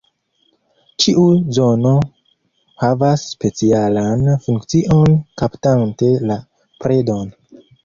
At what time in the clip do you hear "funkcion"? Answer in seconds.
4.47-5.15